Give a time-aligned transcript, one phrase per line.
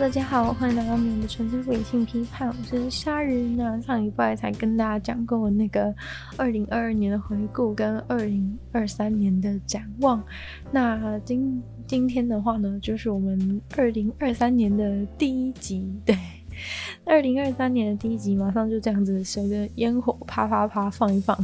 [0.00, 3.54] 大家好，欢迎来到我们的纯粹理性批判，我是鲨鱼。
[3.54, 5.94] 那上礼拜才跟大家讲过那个
[6.38, 10.24] 二零二二年的回顾跟二零二三年的展望。
[10.72, 15.92] 那今今天的话呢，就是我们二零二三年的第一集。
[16.06, 16.16] 对，
[17.04, 21.36] 二零二三年的第一集马上就这样子随着烟火啪啪啪放一放，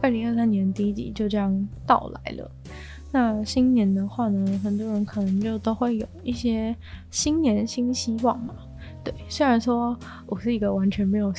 [0.00, 2.50] 二零二三年的第一集就这样到来了。
[3.14, 6.74] 那新年的话呢，很多人可能就都会有一些
[7.12, 8.52] 新年新希望嘛。
[9.04, 9.96] 对，虽然说
[10.26, 11.32] 我是一个完全没有，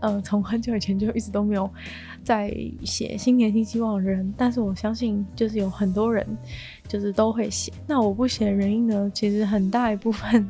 [0.00, 1.70] 呃，从很久以前就一直都没有
[2.24, 6.26] 在写新年新希望的人，但是我相信就是有很多人。
[6.88, 9.08] 就是都会写，那我不写的原因呢？
[9.14, 10.44] 其实很大一部分，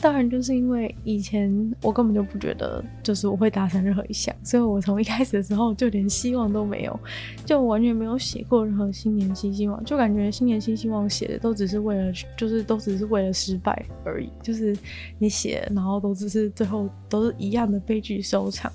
[0.00, 7.00] 当然就是因为以前我根本就不觉得，就是我会达成任何一项，所以我从一开始的时候就连希望都没有，
[7.46, 14.76] 就完全没有写过任何新年新希望，就感觉新年新希望写的都只是为了，就是都只是为了失败而已，就是
[15.20, 18.72] 你写，然后都只是最后都是一样的悲剧收场。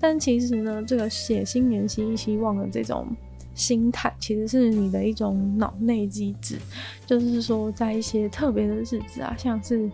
[0.00, 3.06] 但其实呢，这个写新年新希望的这种。
[3.52, 6.56] 心态其实是你的一种脑内机制，
[7.04, 9.90] 就是说，在一些特别的日子啊，像是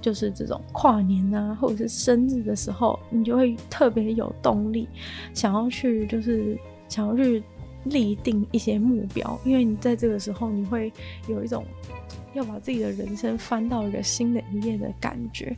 [0.00, 4.88] 就是这种跨年啊，或者是生日的时候，你就会特别有动力，
[5.34, 6.56] 想要去就是
[6.88, 7.42] 想要去
[7.84, 10.90] 立定一些目标，因为你在这个时候，你会
[11.28, 11.66] 有一种
[12.32, 15.54] 要把自己的人生翻到一个新的一页的感觉。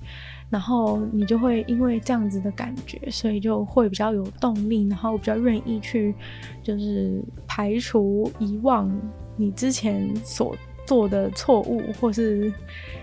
[0.53, 6.15] 然后你就会因为这样子的感觉，所以就会比较有动力，然后比较愿意去，
[6.63, 8.95] 就是排除遗忘
[9.35, 12.53] 你之前所做的错误，或是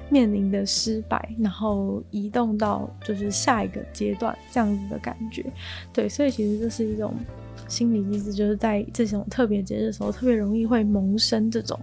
[0.10, 5.44] 面临的失败，然后移动到就是下一个阶段这样子的感觉。
[5.92, 7.16] 对，所以其实这是一种
[7.68, 11.80] 心理机制，就是在这种特别节日的时候，特别容易会萌生这种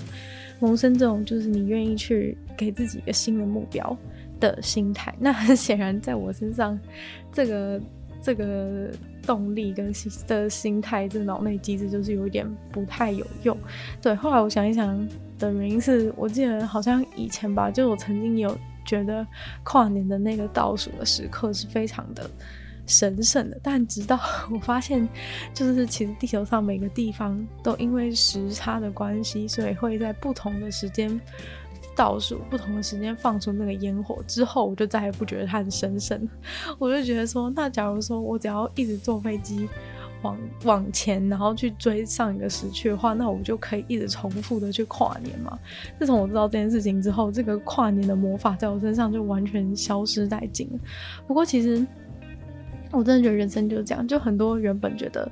[0.60, 3.98] 萌生这种，就是你愿意去给自己一个新的目标。
[4.40, 6.78] 的心态，那很显然，在我身上，
[7.32, 7.80] 这个
[8.22, 8.90] 这个
[9.22, 13.56] 动力跟心的心态，这脑内机制就是有一点不太有用。
[14.00, 19.26] 对，后来我想一想的原因是，我记得好像以前吧，就我曾经有觉得
[19.62, 22.28] 跨年的那个倒数的时刻是非常的
[22.86, 24.18] 神圣的，但直到
[24.52, 25.08] 我发现，
[25.52, 31.20] 就是其实地球上每个地方都因为时差的关系，所以会在不同的时间。
[31.96, 36.28] 倒数不同的时间放出那个烟火之后，我就再也不觉得它很神圣。
[36.78, 39.66] 我就觉得说，那假如说我只要一直坐飞机
[40.22, 45.58] 往往前，然后去追上一个时区的话，那我就可以一直重复的去跨年嘛。
[45.98, 50.78] 自从我知道这件事情之后，这个跨年的魔法在我身上就完全消失殆尽了。
[51.26, 51.84] 不过其实
[52.92, 55.26] 我真的觉得人生就是这样，就很多原本觉得。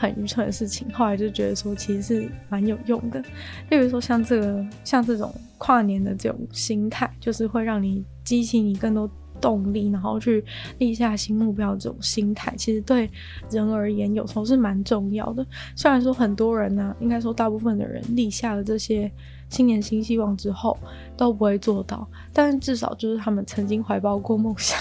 [0.00, 3.20] 很愚蠢的事情，后来就觉得说其实是蛮有用的。
[3.68, 9.10] 例如说像这个，像这种跨年的这种心态，就是会让你激起你更多
[9.40, 10.44] 动力，然后去
[10.78, 13.10] 立下新目标这种心态，其实对
[13.50, 15.44] 人而言有时候是蛮重要的。
[15.74, 19.10] 虽然说很多人呢、应该说大部分的人立下了这些
[19.48, 20.78] 新年新希望之后
[21.16, 24.80] 都不会做到，但至少就是他们曾经怀抱过梦想，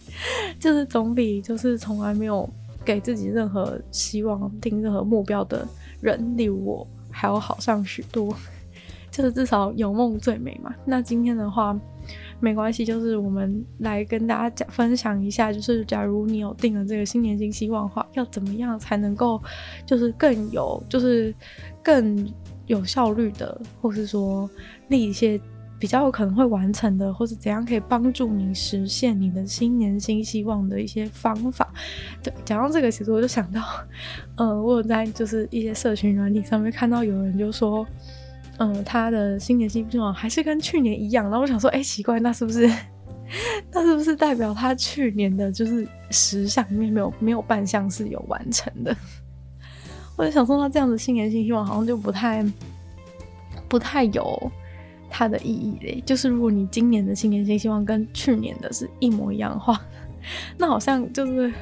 [0.60, 2.46] 就是总比就是从来没有。
[2.84, 5.66] 给自己任何希望、定任何目标的
[6.00, 8.34] 人，例如我，还要好上许多。
[9.10, 10.72] 就是至少有梦最美嘛。
[10.84, 11.76] 那今天的话，
[12.38, 19.42] 没关系，就是我们来跟大家讲分享一下，就是假如你有定了这个新年新希望的话，要怎么样才能够，
[19.84, 21.34] 就是更有，就是
[21.82, 22.32] 更
[22.66, 24.48] 有效率的，或是说
[24.88, 25.40] 立一些。
[25.80, 31.72] 比较有可能会完成的，或是怎样可以帮助你实现你的新年新希望的一些方法。
[32.22, 33.62] 对，讲到这个，其实我就想到，
[34.36, 37.86] 呃，我有在就是一些社群软体上面看到有人就说，
[38.58, 41.24] 嗯、呃，他的新年新希望还是跟去年一样。
[41.24, 42.70] 然后我想说，哎，奇怪，那是不是，
[43.72, 48.94] 那是不是代表他去年的就是十项里面没有没有半项是有完成的？
[50.18, 52.44] 我就想说，他这样的新年新希望好像就不太
[53.66, 54.52] 不太有。
[55.10, 59.78] 它的意义嘞，就是如果你今年的新年新希望跟去年的是一模一样的话，
[60.56, 61.52] 那好像就是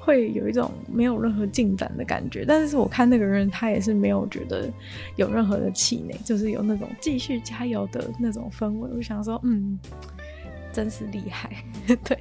[0.00, 2.44] 会有一种没有任何进展的感觉。
[2.46, 4.68] 但是我看那个人，他也是没有觉得
[5.16, 8.90] 有任何的气馁，就是有那种继续加油的那种氛围。
[8.96, 9.78] 我想说，嗯，
[10.72, 11.50] 真是厉害，
[12.02, 12.18] 对。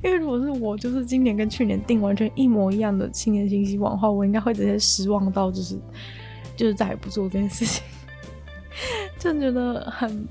[0.00, 5.76] 因为如果是我，就是今年跟去年定完全一模一样的新年新希望的话，我应该会直接失望到就是
[6.54, 7.82] 就是再也不做这件事情。
[9.18, 10.26] 就觉得很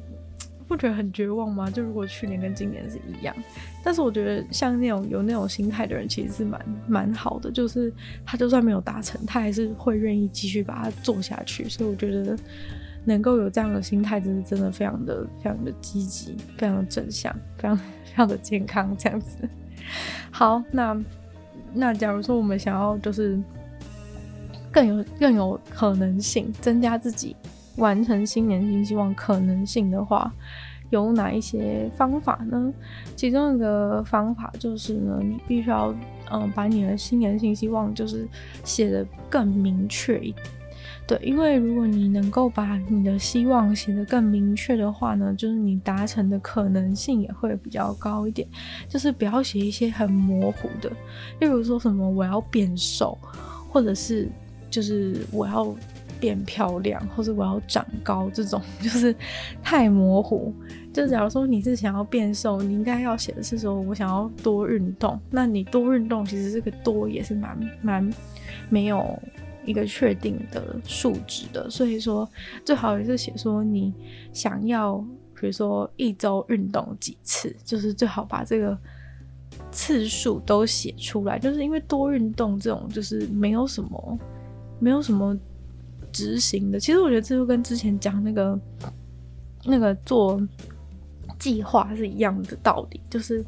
[0.67, 1.69] 不觉得很绝望吗？
[1.69, 3.35] 就如果去年跟今年是一样，
[3.83, 7.49] 但是我觉得像那种有那种心态的人，其实是蛮蛮好的。
[7.49, 7.93] 就是
[8.25, 11.69] 他就算没有达成，他还是会愿意继续把它做下去。
[11.69, 12.37] 所以我觉得
[13.05, 17.83] 能够有这样的心态，真是真的非常的非常的积极，非常的正向，非常非
[18.13, 19.37] 常的健康这样子。
[20.31, 20.97] 好，那
[21.73, 23.39] 那假如说我们想要就是
[24.69, 27.33] 更有更有可能性，增加自己
[27.77, 30.31] 完成新年新希望可能性的话，
[30.89, 32.73] 有哪一些方法呢？
[33.15, 35.93] 其中一个方法就是呢，你必须要
[36.29, 38.27] 嗯、把你的新年新希望就是
[38.63, 40.45] 写得更明确一点。
[41.07, 48.45] 对，因为如果你能够把你的希望写得更明确的话呢，就是你达成的可能性也会比较高一点。
[48.89, 50.89] 就是不要写一些很模糊的，
[51.39, 53.17] 例如说什么我要变瘦，
[53.71, 54.27] 或者是
[54.69, 55.73] 就是我要
[56.19, 59.15] 变漂亮，或者我要长高这种， 就是
[59.61, 60.53] 太模糊。
[60.93, 65.19] 就假如说你是想要变瘦，你应该要写的是说我想要多运动。
[65.29, 68.13] 那你多运动，其实这个多也是蛮蛮
[68.69, 69.17] 没有。
[69.65, 72.25] 一个确定的数值的，所以说
[72.63, 73.93] 最好也是写说你
[74.31, 74.95] 想要，
[75.37, 78.77] 比如说一周运动几次，就是最好把这个
[79.69, 81.37] 次数都写出来。
[81.37, 84.19] 就是因为多运动这种就是没有什么
[84.79, 85.37] 没有什么
[86.17, 86.79] 执行的。
[86.79, 88.59] 其实我觉得这就跟之前讲那个
[89.65, 90.41] 那个做
[91.37, 93.45] 计划是一样的道理，就是。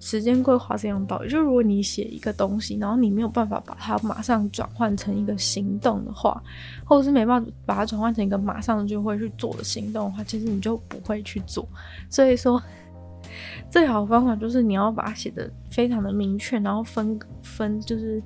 [0.00, 6.40] 时间规划是一样道理，就如果你写一个东西，然后你没有办法把它马上转换成一个行动的话，
[6.84, 11.68] 或者是没办法把它转换成一个马上就会去做的行动的话，其实你就不会去做。
[12.08, 12.62] 所以说，
[13.72, 18.22] 最好的方法就是你要把它写得非常的明确，然后分分就是。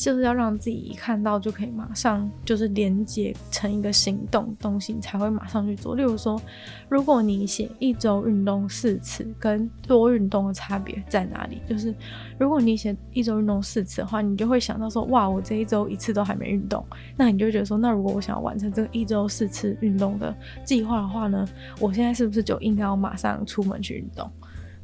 [0.00, 5.96] 就是要让自己一看到就可以马上就是连接成一个行动东西，你才会马上去做。
[5.96, 6.40] 例如说，
[6.88, 11.60] 如果你写一周运动四次，跟多运动的差别在哪里？
[11.68, 11.92] 就是
[12.38, 16.86] 如果你写一周运动四次的话，你就会想到说，哇，我这一周一次都还没运动，
[17.16, 20.32] 那你就觉得说，那如果我想要完成这个一周四次运动的
[20.64, 21.44] 计划的话呢，
[21.80, 24.30] 我现在是不是就应该要马上出门去运动？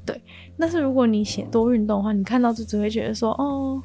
[0.05, 0.21] 对。
[0.59, 3.81] 但是如果你写多运动的话，你看到就只会觉得说，哦。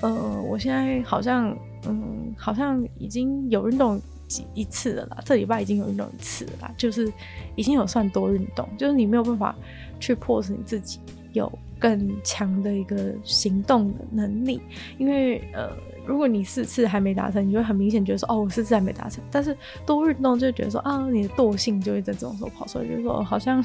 [0.00, 1.56] 呃，我现在好像，
[1.86, 5.18] 嗯，好像已经有运动几一次了啦。
[5.24, 7.12] 这礼拜已经有运动一次了啦，就是
[7.56, 8.68] 已经有算多运动。
[8.78, 9.54] 就是你没有办法
[9.98, 11.00] 去迫使你自己
[11.32, 14.60] 有更强的一个行动的能力，
[14.98, 15.70] 因为呃，
[16.06, 19.22] 如果你四次还没达成，你就会很明显觉得说，哦，我四次还没达成。
[19.30, 23.64] 但是多运动就觉得说，啊，你的惰性就会在这种时候跑出来，就是说，好像，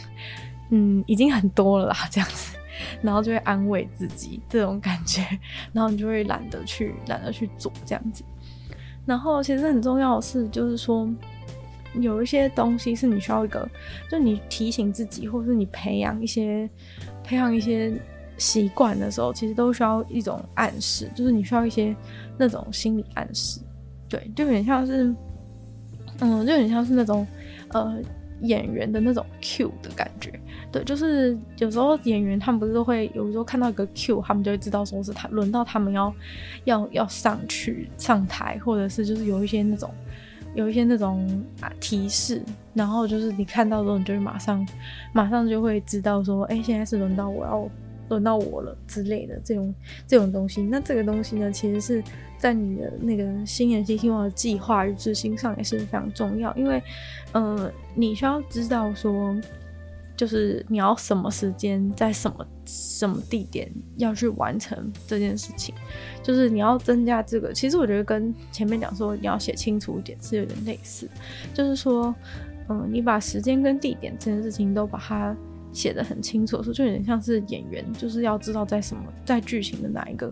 [0.69, 2.55] 嗯，已经很多了啦，这样子。
[3.01, 5.21] 然后就会安慰自己这种感觉，
[5.71, 8.23] 然后你就会懒得去懒得去做这样子。
[9.05, 11.09] 然后其实很重要的是，就是说
[11.99, 13.69] 有一些东西是你需要一个，
[14.09, 16.69] 就你提醒自己，或是你培养一些
[17.23, 17.93] 培养一些
[18.37, 21.95] 习惯的时候，其实都需要一种暗示，就是你需要一些
[22.37, 23.59] 那种心理暗示。
[24.09, 25.13] 对，就有点像是，
[26.19, 27.27] 嗯，就有点像是那种
[27.69, 27.99] 呃
[28.41, 30.31] 演员的那种 cue 的感觉。
[30.73, 36.11] 对，就是有时候演员他们不是都会有时候看到一个 Q，他们就会知道说是他轮到他们要
[36.63, 39.87] 要要上去上台，或者是就是有一些那种
[40.55, 42.41] 有一些那种啊提示，
[42.73, 44.67] 然后就是你看到之后，你就会马上
[45.13, 47.69] 马上就会知道说，哎，现在是轮到我要
[48.09, 49.75] 轮到我了之类的这种
[50.07, 50.63] 这种东西。
[50.63, 52.03] 那这个东西呢，其实是
[52.39, 56.81] 在你的那个新年新希望的计划与执行上也是非常重要，因为
[57.31, 59.39] 呃，你需要知道说。
[60.15, 65.73] 就是你要什么时间，在什么什么地点要去完成这件事情，
[66.21, 67.51] 就是你要增加这个。
[67.51, 71.09] 其实我觉得跟前面讲说你要写清楚一点是有点类似，
[71.53, 72.13] 就是说，
[72.69, 75.35] 嗯，你把时间跟地点这件事情都把它
[75.71, 80.31] 写得很清楚的时候，就有点像是演员，就是要知道在什么在剧情的哪一个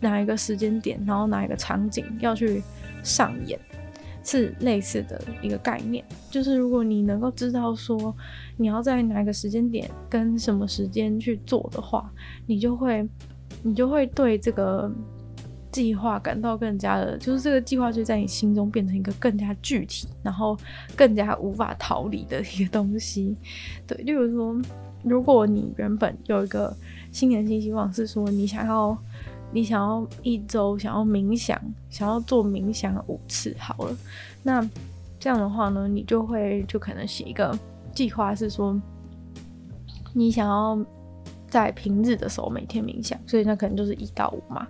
[0.00, 2.62] 哪一个时间点，然后哪一个场景要去
[3.02, 3.58] 上演。
[4.24, 8.12] 是类似的一个概念，就是如果你能够知道说
[8.56, 12.10] 你要在哪个时间点跟什么时间去做的话，
[12.46, 13.06] 你就会
[13.62, 14.90] 你就会对这个
[15.70, 20.56] 计划感到更加的，就是这个计划就在你心中变成一个更加具体，然后
[20.96, 23.36] 更加无法逃离的一个东西。
[23.86, 24.62] 对，例如说，
[25.02, 26.74] 如果你原本有一个
[27.12, 28.98] 新年新希望是说你想要。
[29.54, 31.58] 你想要一周想要冥想，
[31.88, 33.96] 想要做冥想五次好了，
[34.42, 34.68] 那
[35.20, 37.56] 这样的话呢，你就会就可能写一个
[37.94, 38.78] 计划，是说
[40.12, 40.76] 你想要
[41.48, 44.66] 在平日的时候每天冥想，所以那可能就是一到五嘛。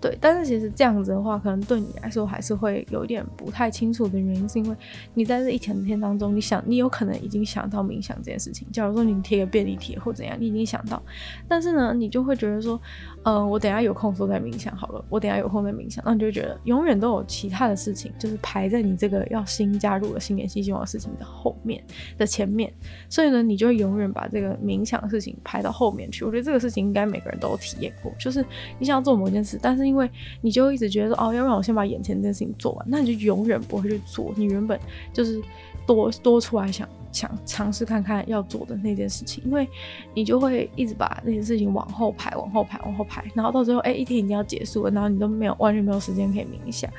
[0.00, 4.76] 对，但是其实这样子的话，可能对你来说还是会有一点不太清楚的原因，是因为
[5.14, 8.68] 你在这一整天当中，你想你有可能已经想到冥想这件事情。
[8.70, 11.02] 假如说你贴个便利贴或怎样，你已经想到，
[11.48, 12.80] 但是呢，你就会觉得说，
[13.28, 21.84] 呃，我等下有空时候再冥想好了，我等下有空再冥想，那你就觉得永远都有其他的事情，就是排在你这个要新加入的新年新希望的事情的后面
[22.16, 22.72] 的前面，
[23.10, 26.24] 所以呢，你就会永远把这个冥想的事情排到后面去。
[26.24, 28.42] 我觉得这个事情应该每个人都有体验过，就是
[28.78, 34.32] 你想要做某件事，但是因为你就一直觉得说，哦，要不然我先把眼前这件事情做完，那你就永远不会去做。
[34.36, 34.80] 你原本
[35.12, 35.38] 就是
[35.88, 39.66] 多多出来想想尝试看看要做的那件事情，因为
[40.12, 46.90] 你就会一直把那件事情往后排，往后排，往后排，然后到最后，哎，一天已经要结束了，然后你都没有完全没有时间可以冥想。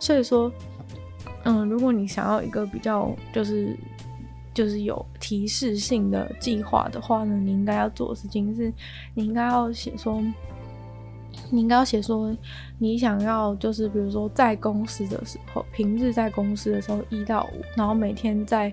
[0.00, 0.50] 所以说，
[1.44, 3.76] 嗯，如果你想要一个比较就是
[4.52, 8.72] 就是有提示性的计划的话呢，你应该要做的事情是，
[9.14, 10.20] 你应该要写说。
[11.52, 12.34] 你应该要写说，
[12.78, 18.72] 你想要就是比如说在公司的时候，平日在公司的时候一到五，然后每天在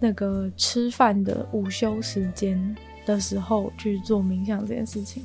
[0.00, 5.22] 那个吃饭的午休时间的时候去做冥想这件事情。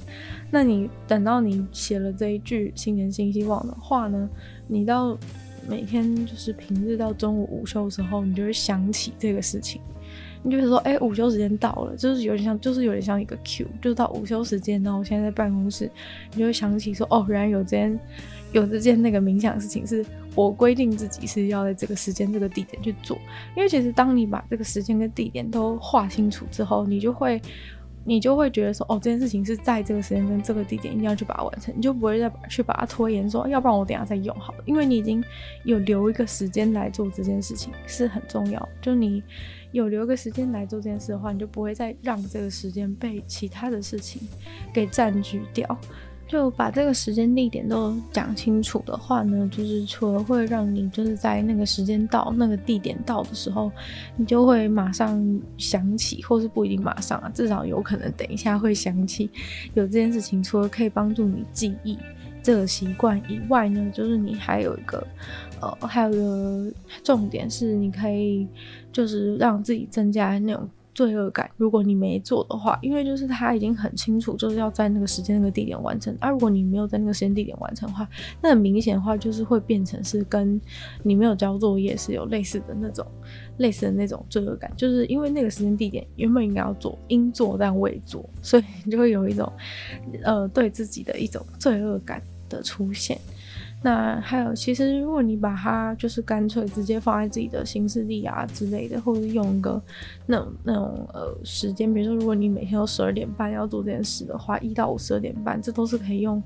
[0.51, 4.29] 那你等到你写了这一句新年新希望的话呢，
[4.67, 5.17] 你到
[5.67, 9.81] 每天就是平日到中午午休的时候，你就会想起这个事情。
[10.43, 15.89] 你就是说，哎、午休时间到了，就是有点像，就是有点像一个 Q，就是到午休时间，然后我现在在办公室，
[16.33, 17.99] 你就会想起说，哦，原来有这件，
[18.51, 23.17] 有这件那个冥想事情，是我规定自己是要在这个时间、这个地点去做。
[23.55, 27.41] 因为其实当你把这个时间跟地点都划清楚之后，你就会。
[28.05, 35.23] 你就会觉得说，哦，这件事情是在这个时间跟这个地点一定要去把它完成，你就不会再去把它拖延，说要不然我等下再用好了，因为你已经
[35.63, 38.69] 有留一个时间来做这件事情是很重要。
[38.81, 39.23] 就你
[39.73, 44.21] 有留个时间来做这件事的话，你就不会再让这个时间被其他的事情
[44.73, 45.77] 给占据掉。
[46.25, 53.71] 就把这个时间地点都讲清楚的话呢，就是除了会让你就是在那个时间到那个地点到的时候，
[54.15, 55.21] 你就会马上
[55.57, 59.29] 想起，或是不一定马上啊，至少有可能等一下会想起
[59.75, 60.41] 有这件事情。
[60.41, 61.99] 除了可以帮助你记忆
[62.41, 65.05] 这个习惯以外呢，就是你还有一个
[65.61, 66.71] 呃，还有一个
[67.03, 68.47] 重点是，你可以
[68.93, 70.69] 就是让自己增加那种。
[70.95, 76.15] 罪恶感，如果你没做的话，因为就是他已经很清楚，就是要在那个时间、那个地点完成。
[76.19, 78.07] 而、如果你没有在那个时间、地点完成的话，
[78.43, 80.61] 那很明显的话就是会变成是跟
[81.01, 83.03] 你没有交作业是有类似的那种、
[83.57, 84.71] 类似的那种罪恶感。
[84.77, 89.51] 就是因为那个时间、地点原本应该要做，应做但未做，所以你就会有一种
[90.21, 93.17] 呃对自己的一种罪恶感的出现。
[93.85, 99.79] 那还有，其实如果你把它就是干脆直接放在自己的行事历啊之类的，或者用一个
[100.25, 106.41] 那种那种呃时间，比如说如果你每天都十二点半要做这件事的话，一到五十二点半，这都是可以用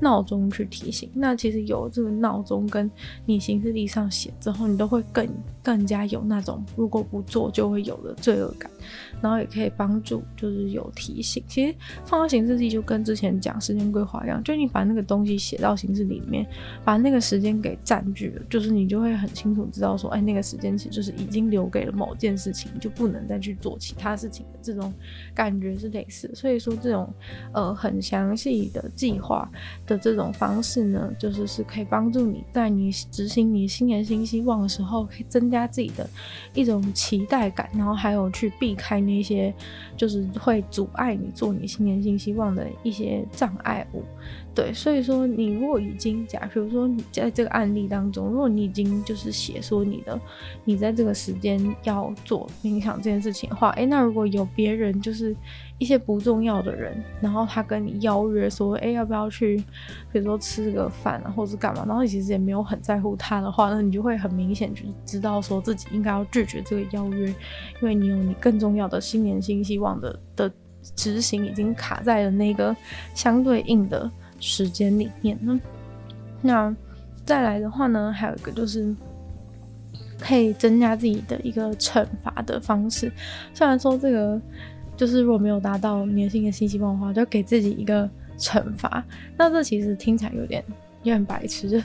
[0.00, 1.10] 闹钟去提醒。
[1.14, 2.90] 那其实有这个闹钟跟
[3.24, 5.26] 你行事历上写之后，你都会更
[5.62, 8.70] 更加有那种如果不做就会有的罪恶感，
[9.20, 11.42] 然后也可以帮助就是有提醒。
[11.46, 16.46] 其实放到行事历就跟之前讲时间规划一样，就你把那个东西写到形式里面。
[16.84, 24.92] 把那个时间给占据了，就是你就会很清楚知道说，哎，那个时间其实就是已经留给了某件事情，就不能再去做其他事情的这种
[25.32, 26.34] 感觉是类似的。
[26.34, 27.08] 所以说这种
[27.52, 29.48] 呃很详细的计划
[29.86, 36.08] 的这种方式呢，就是是可以帮助你在你执行你新年新希望的时候，可以增加自己的
[36.54, 39.54] 一种期待感，然后还有去避开那些
[39.96, 44.02] 就是会阻碍你做你新年新希望的一些障碍物。
[44.54, 50.18] 对，所以说你如果已经假，比如说你在这个案例当中，如果你已经就是写说你的，
[50.64, 55.34] 你在这个时间要做冥想这件事情的话，诶，那如果有别人就是
[55.82, 59.56] 一些不重要的人，然后他跟你邀约说，诶，要不要去，
[60.12, 70.52] 比如说吃个饭啊，或者是干嘛，然后你其实也没有很在乎他的话，那你就会很明显就知道说自己应该要拒绝这个邀约，因为你有你更重要的新年新希望的的
[70.94, 72.74] 执行已经卡在了那个
[73.14, 74.10] 相对应的。
[74.44, 75.60] 时间里面呢，
[76.40, 76.74] 那
[77.24, 78.92] 再来的话呢，还有一个就是
[80.18, 83.12] 可以增加自己的一个惩罚的方式。
[83.54, 84.42] 虽然说这个
[85.02, 89.04] 就是如果没有达到你的新的新希望的话，就给自己一个惩罚。
[89.36, 90.64] 那这其实听起来有点
[91.02, 91.84] 有点白痴，就是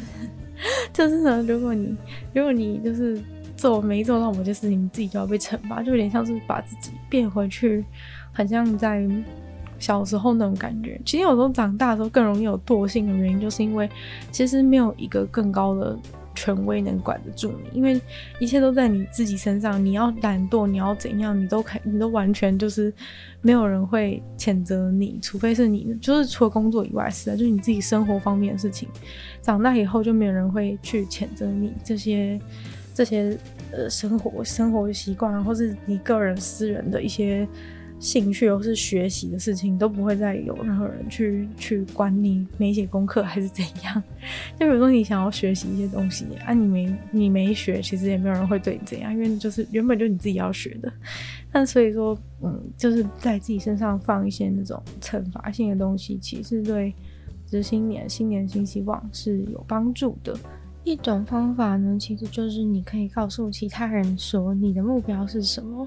[0.94, 1.98] 就是呢，如果你
[2.32, 3.20] 如果你就是
[3.56, 7.84] 做没做到某件事情，你自己就要被惩罚，就有点像是把自己变回去，
[8.32, 9.04] 很像在。
[9.80, 13.88] 小时候那种感觉，其实有时候长大的时候更容易有惰性的原因，就是因为
[14.32, 15.96] 其实没有一个更高的
[16.38, 18.00] 权威能管得住你，因为
[18.40, 19.84] 一切都在你自己身上。
[19.84, 22.94] 你要懒惰，你要怎样，你都可，你都完全就是
[23.42, 28.88] 没有人会谴责你，除非是你，就是除了工作以外是的，就是你自己生活方面的事情。
[29.42, 32.40] 长大以后就没有人会去谴责你这些
[32.94, 33.36] 这些
[33.72, 37.48] 呃生活生活习惯，或是你个人私人的一些。
[38.00, 44.04] 兴趣或是学习的事情都不会再有任何人去去管你没写功课还是怎样。
[44.60, 50.92] 就比如说你想要学习一些东西啊，你没你没学，其实也没有人会对你怎样，因为就是原本就你自己要学的。
[51.52, 56.94] 但所以说，嗯，就是在自己身上放一些那种惩罚性的东西，其实对
[57.48, 60.38] 就是新年新年新希望是有帮助的。
[60.88, 65.86] 一种方法呢，其实就是你可以告诉其他人说你的目标是什么。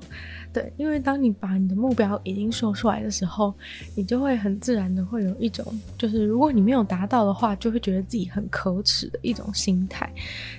[0.52, 3.54] 对，因为当你把你的目标已经说出来的时候，
[3.96, 5.64] 你就会很自然的会有一种，
[5.96, 10.12] 就是如果你没有达到的话，就会觉得自己很可耻的一种心态。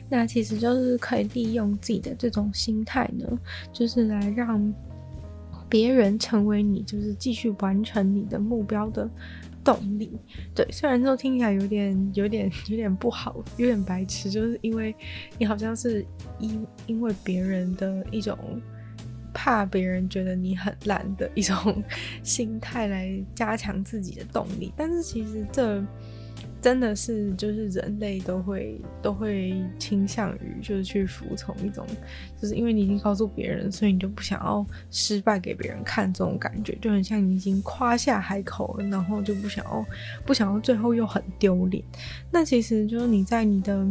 [0.09, 3.25] 那其实就是可以利用自己的这种心态呢，
[3.71, 4.73] 就是来让
[5.69, 9.07] 别人成为你，就是继续完成你的目标的。
[9.63, 10.11] 动力，
[10.55, 14.95] 对，虽然说听起来有点、有点、有点不好，有点白痴，就是因为
[15.37, 16.05] 你好像是
[16.39, 18.37] 因因为别人的一种
[19.33, 21.83] 怕别人觉得你很烂的一种
[22.23, 25.83] 心态来加强自己的动力，但是其实这。
[26.61, 31.85] 真的是，就是人类都会都会倾向于就是去服从一种，
[32.39, 39.85] 就是因为你已经告诉别人，所以你就不想要失败给别人看，这种感觉就很像你已经夸下海口了，然后就不想要
[40.25, 41.83] 不想要最后又很丢脸。
[42.31, 43.85] 那其实就是你在你的。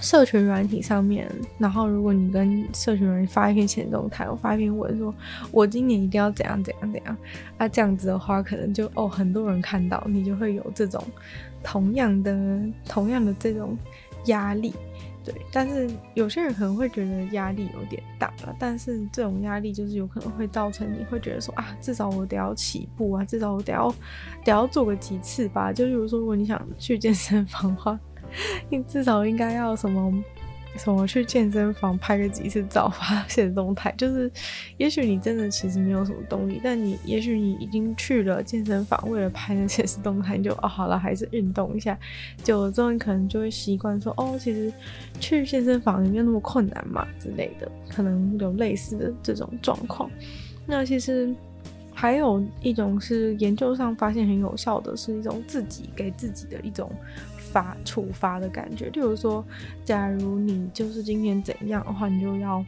[0.00, 5.12] 社群软体上面，然后如果你跟社群软体发一篇前动态，我发一篇文说，
[5.50, 7.16] 我今年一定要怎样怎样怎样，
[7.58, 11.02] 啊，这样子的话，可能就哦，很多人看到你就会有这种
[11.62, 13.76] 同样的同样的这种
[14.26, 14.74] 压力，
[15.24, 15.34] 对。
[15.52, 23.94] 但是有些人可能会觉得压力有点大了，但是这种压力就是有可能会造成你会觉得说啊，至少我得要起步啊，至少我得要
[24.44, 25.72] 得要做个几次吧。
[25.72, 27.98] 就比如说，如果你想去健身房的话。
[28.68, 30.14] 你至少应该要什么
[30.76, 34.30] 什么去健身房拍个几次照 发现动态，就是
[34.76, 41.98] 也许你真的其实没有什么动力，但你也许你已经去了健身房，为了拍那些 实动态，就哦好了，还是运动一下，
[42.42, 44.72] 久了之后你可能就会习惯说哦，其实
[45.18, 50.10] 去健身房也没有那么困难嘛之类的，可能有类似的这种状况。
[50.66, 51.34] 那其实
[51.92, 56.90] 还有一种是研究上发现很有效的，是一种自己给自己的一种。
[57.52, 59.44] 罚处罚的感觉，例如说，
[59.84, 62.64] 假如你就是今天怎样的话，你就要，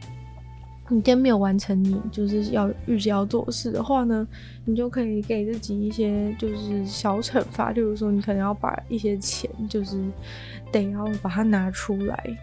[0.89, 4.27] 你今天没有完成你就是要预计要做事的话呢，
[4.65, 9.97] 你就可以给自己一些就是小惩罚，例如说，你可能要把一些钱就是
[10.71, 12.37] 得要把它拿出来，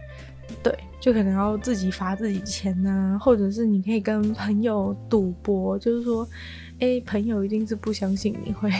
[0.62, 6.26] 对，就可能要自己罚自己钱呐、啊，或者是你可以跟朋友赌博，就是说，
[6.79, 8.72] 哎、朋友一定是不相信你会。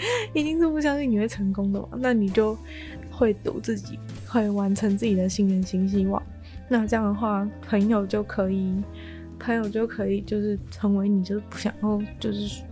[0.32, 1.88] 一定是不相信你会成功的嘛？
[1.96, 2.56] 那你就
[3.18, 6.22] 会赌自己会完成自己的新年新希望。
[6.68, 8.72] 那这样的话，朋友就可以，
[9.38, 12.62] 朋友就可以就是成为你就是不想要就是。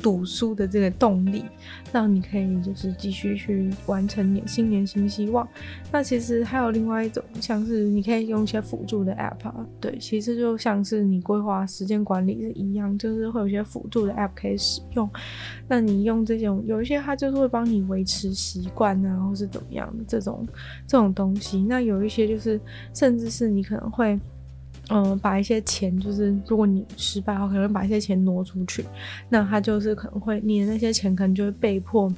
[0.00, 1.44] 赌赌输的这个动力，
[1.92, 5.46] 让你可以就是继续去完成年新年新希望。
[5.90, 15.08] 那其实还有另外一种，像是你可以用一些辅助的 app 啊，对，其实就像是你规划时间管理是一样，就是会有一些辅助的 app 可以使用。
[15.68, 20.46] 那你用这种，有一些它就是会帮你维持习惯啊，或是怎么样的这种
[20.86, 21.62] 这种东西。
[21.62, 22.60] 那有一些就是，
[22.92, 24.18] 甚至是你可能会。
[24.90, 28.84] 嗯，把一些钱，就是如果你失败的话，可能把一些钱挪出去，
[29.30, 32.12] 那他就是可能会，你的那些钱可能就会被迫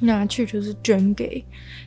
[0.00, 1.42] 拿去，就是捐给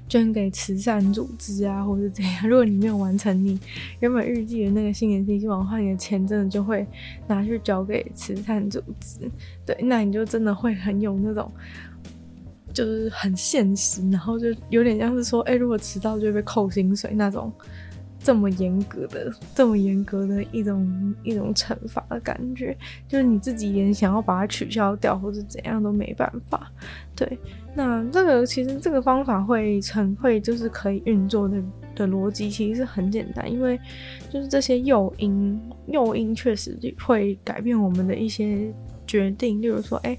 [0.07, 2.49] 捐给慈善组织啊，或者是怎样。
[2.49, 3.59] 如果你没有完成你
[3.99, 6.83] 原本预计的那个新年新希望的话，你的钱真的就会
[7.27, 9.19] 拿去交给慈善组织。
[9.67, 11.51] 对，那你就真的会很有那种，
[12.73, 17.53] 就是很现实，然后就有点像是说，哎、如果迟到就会被扣薪水那种。
[18.21, 22.77] 这么严格的，这么严格的一种一种惩罚的感觉，
[23.07, 26.71] 就是你自己连想要把它取消掉或者怎样都没办法。
[27.15, 27.39] 对，
[27.75, 31.61] 那这个其实这个方法会成会就是可以运作的
[31.95, 33.79] 的逻辑其实是很简单，因为
[34.29, 38.73] 就是这些诱因，诱因确实会改变我们的一些
[39.07, 40.17] 决定，例如说，哎。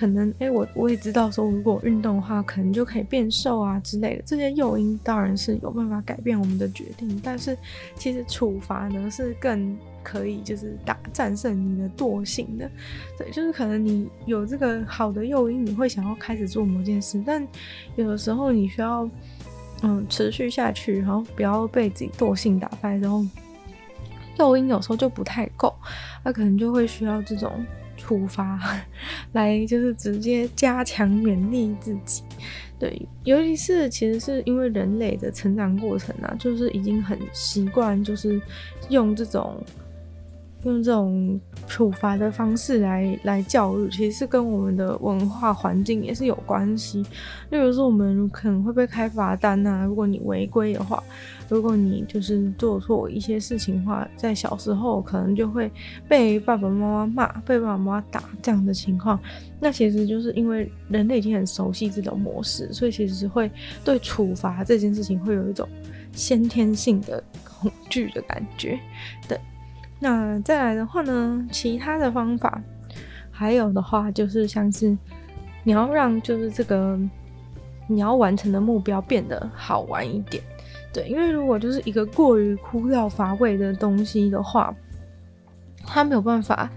[0.00, 4.22] 可能哎、我我也知道说，如果运动的话，可能就可以变瘦啊之类的。
[4.24, 7.54] 这些诱因当然是有办法改变我们的决定，但是
[7.96, 12.70] 其实处罚呢是更可以就是打战胜你的惰性的。
[13.18, 17.46] 对，就是可能你有这个好的诱因，你会想要开始做某件事，但
[17.96, 19.06] 有的时候你需要
[19.82, 23.22] 嗯持续下去，然后不要被自己惰性打败，然后
[24.38, 25.74] 诱因有时候就不太够，
[26.24, 27.52] 那可能就会需要这种
[28.00, 28.58] 出发
[29.32, 32.22] 来，就是直接加强勉励自己。
[32.78, 38.40] 对，尤其是其实是因为人类的成长过程啊，就是已经很习惯，就是
[38.88, 39.62] 用这种。
[40.64, 47.02] 用这种处罚的方式来来教育，其实是跟我们的文化环境也是有关系。
[47.50, 51.02] 例如说，我们可能会被开罚单啊，如果你违规的话，
[51.48, 55.70] 如果你就是做错一些事情的话，在小时候可能就会
[56.06, 59.18] 被爸爸妈妈骂，被爸爸妈妈打这样的情况。
[59.58, 63.50] 那其实就是因为人类已经很熟悉这种模式，所以其实会
[63.82, 65.66] 对处罚这件事情会有一种
[66.12, 68.78] 先天性的恐惧的感觉，
[69.26, 69.40] 对。
[70.02, 72.60] 那再来的话呢，其他的方法，
[73.30, 74.96] 还有的话就是像是
[75.62, 76.98] 你要让就是这个
[77.86, 80.42] 你要完成的目标变得好玩一点，
[80.90, 84.74] 对，因为如果就是一个过于枯燥乏味的东西的话，
[85.84, 86.70] 它没有办法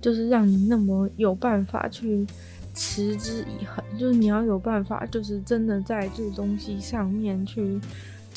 [0.00, 2.24] 就是让你那么有办法去
[2.74, 7.80] 持之以恒，就是你要有办法就是真的在这个东西上面去。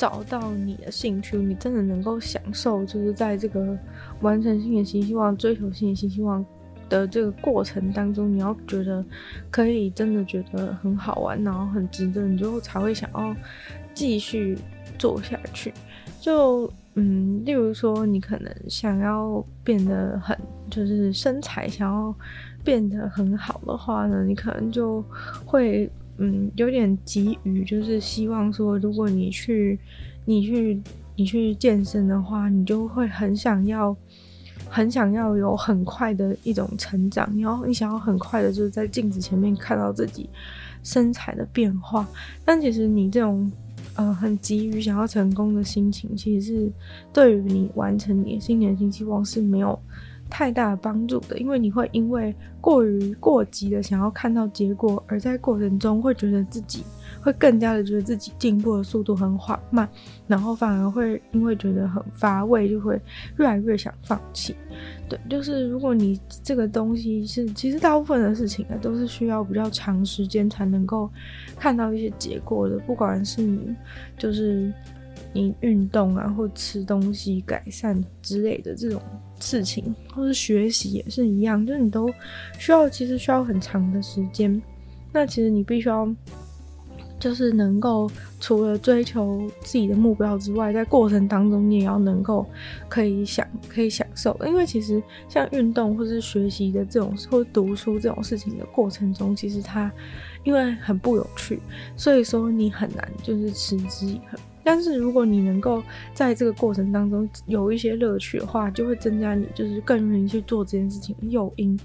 [0.02, 3.78] 找到你的兴趣，你真的能够享受，就是在这个
[4.20, 6.44] 完成新的新希望、追求新的新希望
[6.88, 9.04] 的这个过程当中，你要觉得
[9.48, 13.32] 可以真的觉得很好玩，然后很值得，你就才会想要
[13.94, 14.58] 继续
[14.98, 15.72] 做下去。
[16.20, 20.36] 就嗯，例如说，你可能想要变得很，
[20.68, 22.12] 就是身材想要
[22.64, 25.00] 变得很好的话呢，你可能就
[25.46, 25.88] 会。
[26.18, 29.78] 嗯，有点急于，就是希望说，如果你去，
[30.24, 30.80] 你去，
[31.16, 33.96] 你去健身的话，你就会很想要，
[34.68, 37.28] 很想要有很快的一种成长。
[37.34, 40.28] 你要，你想要很快的，就是在镜子前面看到自己
[40.82, 42.06] 身材的变化。
[42.44, 43.50] 但其实你这种，
[43.96, 46.72] 呃，很急于想要成功的心情，其实是
[47.12, 49.78] 对于你完成你新年新希望是没有。
[50.34, 56.82] 太大的帮助的，因为你会因为过于过急的想要看到结果，而在过程中会觉得自己
[57.20, 59.86] 会更加的觉得自己进步的速度很缓慢，
[60.26, 62.98] 然后反而会因为觉得很乏味，就会
[63.36, 64.56] 越来越想放弃。
[65.06, 71.10] 对，就是如果你这个东西是，其实大部分的事情啊，都是需要比较长时间才能够
[71.58, 73.76] 看到一些结果的，不管是你
[74.16, 74.72] 就是。
[75.34, 79.00] 你运动啊，或吃东西改善之类的这种
[79.42, 82.08] 事情，或是学习也是一样，就是你都
[82.58, 84.62] 需要，其实需要很长的时间。
[85.12, 86.08] 那其实你必须要，
[87.18, 92.46] 就是能够除了追求自己的目标之外，在过程当中你也要能够
[92.88, 94.38] 可以享可以享受。
[94.46, 99.90] 因为其实像运动或是学习的这种或读书这种事情的过程中，其实它
[100.44, 101.60] 因为很不有趣，
[101.96, 104.38] 所以说你很难就是持之以恒。
[104.64, 105.82] 但是如果你能够
[106.14, 111.78] 在这个过程当中有一些乐趣的话，就会增加你就是更愿意去做这件事情的诱因，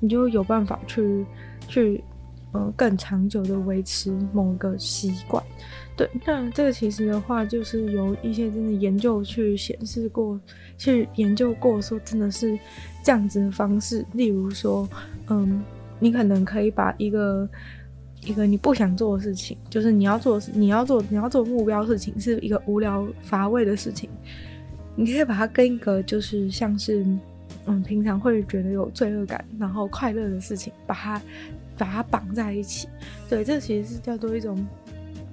[0.00, 1.24] 你就有办法去
[1.66, 2.04] 去
[2.52, 5.42] 呃更长久的维持某个习惯。
[5.96, 10.40] 对，那这个其实的话，就是有一些真的研究去显示过，
[10.76, 12.58] 去研究过说真的是
[13.02, 14.04] 这样子的方式。
[14.12, 14.88] 例如说，
[15.28, 15.62] 嗯，
[15.98, 17.48] 你可能可以把一个。
[18.24, 24.10] 一个你不想做的事情，就是你要做，你要做，你要做目标事情，是一个无聊乏味的事情。
[24.94, 27.06] 你可以把它跟一个就是像是，
[27.66, 31.22] 嗯，平常会觉得有罪恶感，然后快乐的事情，把它
[31.78, 32.88] 把它绑在一起。
[33.28, 34.66] 对，这其实是叫做一种，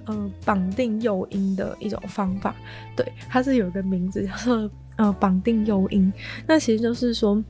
[0.05, 2.55] 呃，绑定诱因的一种方法。
[2.95, 6.13] 对，它是有一个名字叫做呃绑定诱因。
[6.45, 7.43] 那其实就是说，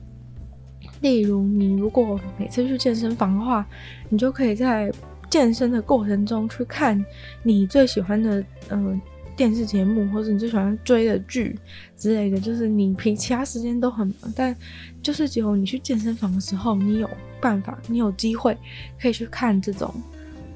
[1.02, 3.66] 例如你如果每次去健身房的话，
[4.08, 4.90] 你就可以在
[5.28, 7.04] 健身的过程中去看
[7.42, 9.00] 你最喜欢的嗯、呃、
[9.36, 11.58] 电视节目，或者你最喜欢追的剧
[11.96, 14.56] 之类的，就是你平其他时间都很忙，但
[15.02, 17.10] 就是只有你去健身房的时候，你有
[17.40, 18.56] 办法，你有机会
[19.00, 19.92] 可以去看这种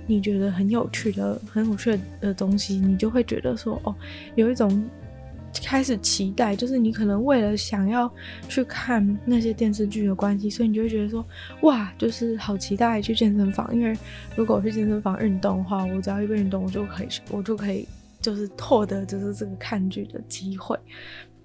[0.06, 3.94] 你觉得很有趣的、很有趣的东西，你就会觉得说哦，
[4.34, 4.82] 有一种。
[5.64, 8.10] 开始期待，就是你可能为了想要
[8.48, 11.24] 去看那些电视剧的关系，所以你就会觉得说，
[11.62, 13.68] 哇，就是好期待去健身房。
[13.74, 13.96] 因为
[14.36, 17.86] 如果我去健身房运动的话，我只要一边运动，我就可以，我就可以，
[18.20, 20.78] 就是获得就是这个看剧的机会。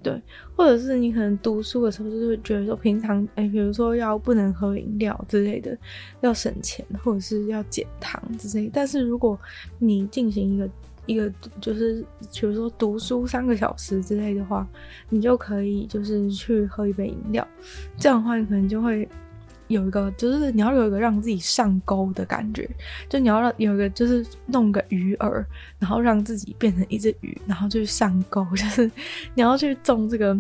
[0.04, 0.22] 对，
[0.56, 5.76] 或者是你可能读书的时候，就是会觉得说，平常哎、欸，比如说要不能喝饮料之类的，
[6.22, 8.72] 要省钱，或者是要减糖之类的。
[8.72, 9.39] 但是如果
[9.80, 10.70] 你进行一个
[11.06, 14.68] 一个就是，比如说读书三个小时之类的话，
[15.10, 17.48] 你就可以就是去喝一杯饮料，
[17.98, 19.08] 这样的话你可能就会
[19.68, 22.70] 有一个，就是你要有一个让自己上钩的感觉，
[23.10, 25.46] 就你要让有一个，就是弄个鱼饵，
[25.80, 28.89] 然后让自己变成一只鱼，然后就上钩， 就是
[29.34, 30.38] 你要去种这个。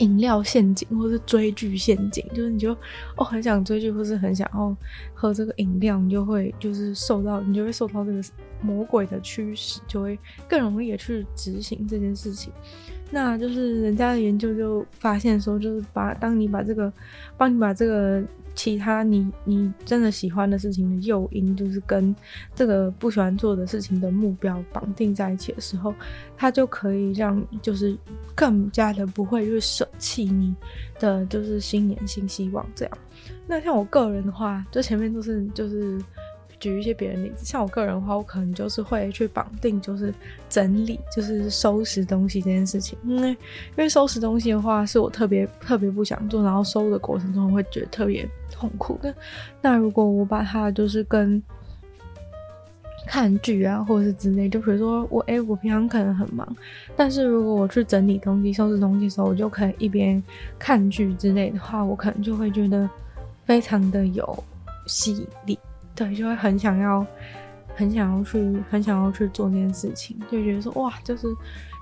[0.00, 2.76] 饮料陷阱，或是追剧陷阱，就是你就
[3.16, 4.76] 哦很想追剧，或是很想要
[5.14, 8.22] 喝这个饮料，你就会就是受到，你就会受到这个
[8.60, 12.52] 魔鬼的驱使，就会更容易的去执行这件事情。
[13.10, 16.92] 那就是人家的研究就发现说，就是把当你把这个，
[17.38, 18.22] 帮你把这个。
[18.60, 22.14] 其他你你真的喜欢的事情的诱因，就是跟
[22.54, 25.94] 这个不喜欢做的事情的目标绑定在一起的时候，
[26.36, 27.96] 它就可以让就是
[28.34, 30.54] 更加的不会去舍弃你
[30.98, 32.98] 的就是新年新希望这样。
[33.46, 35.98] 那像我个人的话，就前面都是就是。
[36.58, 40.12] 举一些别人例子，像我个人的话，我可能就是会去绑定，就是
[40.50, 42.98] 整理，就是收拾东西这件事情。
[43.02, 43.36] 因为因
[43.78, 48.28] 为收拾东西的话，是我特别特别不想做，然后收的过程中会觉得特别
[48.60, 49.14] 痛苦的。
[49.62, 51.42] 那如果我把它就是跟
[53.06, 56.46] 看剧啊，或者是之类，就比如说我哎、我平常可能很忙，
[56.94, 60.22] 但是如果我去整理东西、收拾东西的时候，我就可以一边
[60.58, 62.88] 看剧之类的话，我可能就会觉得
[63.46, 64.44] 非常的有
[64.86, 65.58] 吸引力。
[65.94, 67.04] 对，就会很想要，
[67.74, 71.26] 很想要去，很想要去做这件事情，就觉得说哇，就是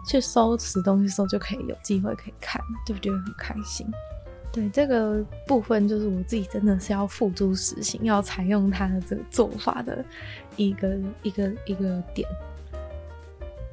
[0.06, 3.86] 去收拾东西的时候就可以有机会可以看，就觉得很开心。
[4.52, 10.04] 对，这个部分就是我自己真的是要付诸实行，要采用他的这个做法的
[10.56, 12.28] 一个一个一个点。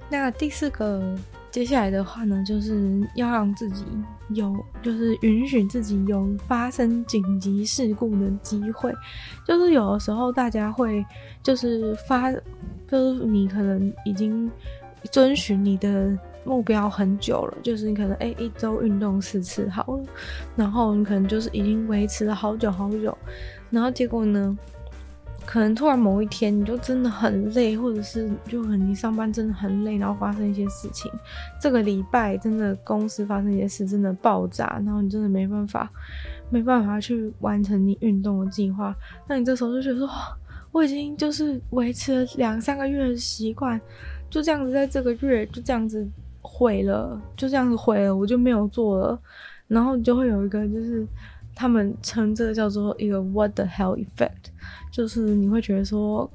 [0.10, 1.18] 那第四个。
[1.52, 3.86] 接下来的话呢，就是要让自己
[4.32, 8.94] 有，就是允许自己有发生紧急事故的机会。
[9.48, 11.06] 就是有的时候大家会，
[11.42, 12.30] 就是发，
[12.90, 14.52] 就是你可能已经
[15.10, 16.12] 遵循你的
[16.46, 20.04] 目标很久了，就是你可能诶、欸、一周运动四次好了，
[20.56, 23.18] 然后你可能就是已经维持了好久好久，
[23.70, 24.58] 然后结果呢？
[25.48, 31.12] 可能突然某一天你就真的很累，或者是就很你上班真的很累，然后发生一些事情，
[31.62, 35.88] 这个礼拜真的公司发生一些事真的爆炸，然后你真的没办法，
[36.50, 38.96] 没办法去完成你运动的计划，
[39.28, 40.10] 那你这时候就觉得说，
[40.72, 43.80] 我已经就是维持了两三个月的习惯，
[44.32, 46.08] 就这样子在这个月就这样子
[46.46, 49.20] 毁了，就这样子毁了，我就没有做了，
[49.68, 51.06] 然后就会有一个就是。
[51.58, 54.52] 他们称这个叫做一个 “what the hell effect”，
[54.92, 56.30] 就是你会觉得说，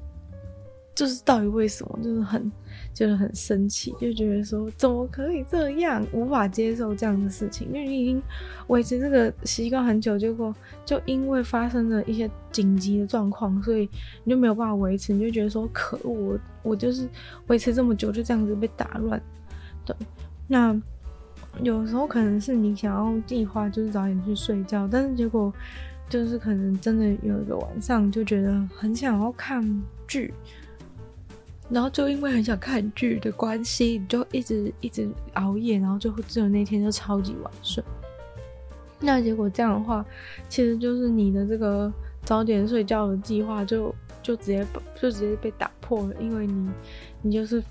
[0.95, 2.51] 就是到底为什么，就是很
[2.91, 8.19] 就是很生气，就觉得说怎么可以这样，无法接受这样的事情，因为你已经
[8.65, 10.51] 维持这个习惯很久，结果
[10.83, 13.87] 就因为发生了一些紧急的状况，所以
[14.23, 17.07] 你就没有办法维持，你就觉得说可恶，我我就是
[17.45, 19.21] 维持这么久就这样子被打乱，
[19.85, 19.95] 对，
[20.47, 20.81] 那。
[21.61, 25.53] 有时候可能是你想要计划就是早点去睡觉，但是结果
[26.07, 29.61] 就是可能真的有一个晚上就觉得很想要看
[30.07, 30.33] 剧，
[31.69, 37.83] 然后就因为很想看剧的关系，你就一直一直熬夜，然后就只有那天就超级晚睡。
[39.01, 40.05] 那结果这样的话，
[40.47, 41.91] 其实就是你的这个
[42.23, 44.65] 早点睡觉的计划就就直接
[44.99, 46.69] 就直接被打破了，因为你。
[47.23, 47.63] 你就是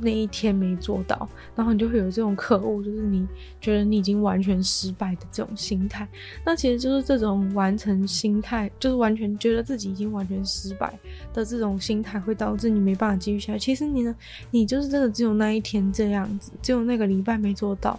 [0.00, 3.24] 那一天没做到，然后你就会有这种可恶，就是你
[3.60, 6.08] 觉得你已经完全失败的这种心态。
[6.44, 10.92] 那其实就是这种完成心态，就是完全觉得自己已经完全失败
[11.32, 13.60] 的这种心态，会导致你没办法继续下去。
[13.60, 14.12] 其实你呢，
[14.50, 17.96] 你就是真的只有那一天这样子，只有那个礼拜没做到。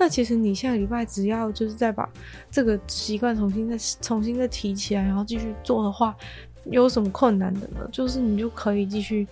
[0.00, 2.08] 那其实你下个礼拜只要就是再把
[2.50, 6.16] 这个习惯重新再重新再提起来，然后继续做的话，
[6.70, 7.88] 有什么困难的呢？
[7.92, 9.26] 就是你就可以继续。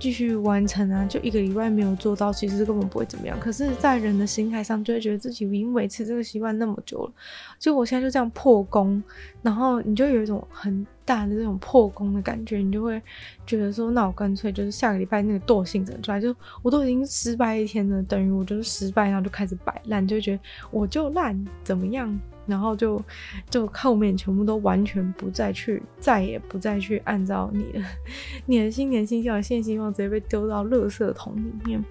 [0.00, 1.04] 继续完成啊！
[1.06, 3.36] 就一个礼拜没有做到，其实根本不会怎么样。
[3.40, 7.12] 可是，在人的心态上，就会觉得自己已经维持这个习惯那么久了，
[7.58, 9.02] 就我现在就这样破功，
[9.42, 13.02] 然后你就有一种很大的这种破功的感觉，你就会
[13.44, 22.16] 觉得说，那我干脆就是下个礼拜那个惰性整出来，就我都已经失败一天了，等于我就是失败，然后就开始摆烂，就觉得我就烂怎么样？
[22.48, 23.00] 然后就
[23.48, 27.80] 就后面全部都完全不再去，再也不再去按照你的
[28.46, 31.84] 你的新年新希望、新希望直接被丢到垃圾桶里面。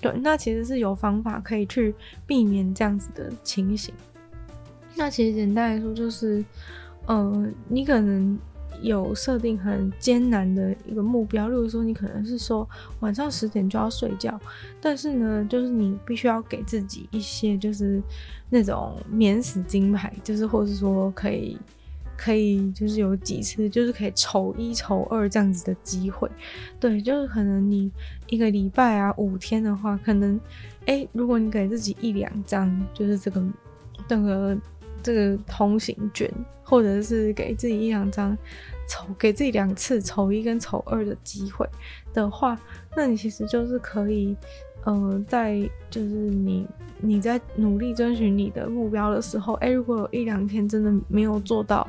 [0.00, 1.94] 对，那其实是有方法可以去
[2.26, 3.94] 避免这样子的情形。
[4.96, 6.44] 那其实简单来说就是，
[7.06, 8.38] 嗯、呃，你可能。
[8.82, 12.68] 有设定很艰难的一个目标，例如说你可能是说
[13.00, 14.38] 晚上十点就要睡觉，
[14.80, 18.02] 但是呢，就是你必须要给自己一些就是
[18.48, 21.56] 那种免死金牌，就是或是说可以
[22.16, 26.30] 可以就是有几次就是可以抽一抽二这样子的机会，
[26.78, 27.90] 对，就是可能你
[28.28, 30.40] 一个礼拜啊五天的话，可能
[30.86, 33.42] 诶，如果你给自己一两张就是这个
[34.08, 34.56] 这个。
[35.02, 36.30] 这个通行券，
[36.62, 38.36] 或者是给自己一两张
[38.88, 41.68] 抽，给自己两次抽一跟抽二的机会
[42.12, 42.58] 的话，
[42.96, 44.36] 那你其实就是可以，
[44.84, 45.58] 呃，在
[45.90, 46.66] 就是你
[47.00, 51.86] 你在努力争取你的目标的时候，哎，如果有一两天真的没有做到，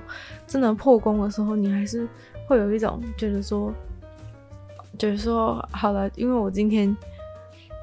[0.47, 2.07] 真的破功的时候，你还是
[2.47, 3.73] 会有一种觉得说，
[4.97, 6.95] 就是说好了，因为我今天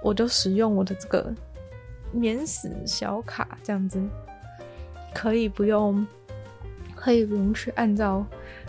[0.02, 1.34] 我就使用我的这个
[2.12, 4.00] 免死小卡，这样子。
[5.14, 6.06] 可以不用，
[6.94, 8.24] 可以不用去按照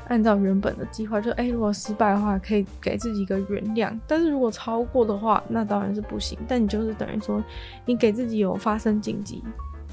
[0.08, 3.97] 按照原本的计划，就哎、如果失败的话，可以给自己一个原谅。
[4.08, 6.38] 但是如果超过的话，那当然是不行。
[6.47, 7.43] 但你就是等于说，
[7.86, 9.43] 你给自己有发生紧急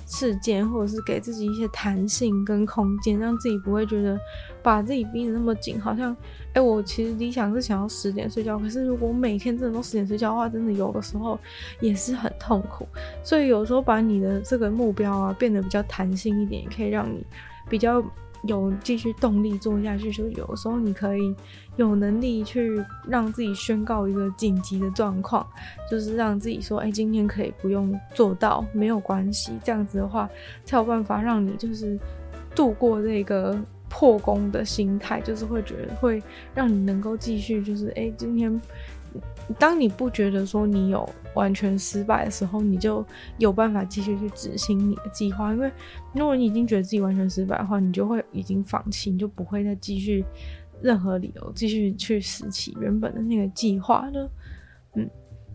[0.07, 4.19] 事件，或者是给自己一些弹性跟空间，让自己不会觉得
[4.63, 5.79] 把自己逼得那么紧。
[5.81, 6.17] 好像
[6.55, 11.39] 哎、我其实理想是想要十点睡觉，可是如果每天真的都十点睡觉的话，真的有的时候
[11.81, 12.89] 也是很痛苦。
[13.23, 17.23] 所以有时候把你的这个目标啊变得比较弹性一点，也可以让你
[17.69, 18.03] 比较。
[18.47, 21.35] 有继续动力做下去，就有时候你可以
[21.77, 25.47] 有能力去让自己宣告一个紧急的状况，
[25.91, 30.29] 就是让自己说：“哎，今天可以不用做到，没有关系。”这样子的话，
[30.65, 31.99] 才有办法让你就是
[32.55, 36.23] 度过这个破功的心态，就是会觉得会
[36.55, 38.61] 让你能够继续，就是哎，今天。
[39.59, 43.05] 当你不觉得说你有完全失败的时候，你就
[43.39, 45.53] 有办法继续去执行你的计划。
[45.53, 45.71] 因为
[46.15, 50.25] 如果你已经觉得自己完全失败的话，你就会已经放弃，你就不会再继续
[50.83, 54.31] 任何理由继续去拾起原本的那个计划了。
[54.95, 55.09] 嗯，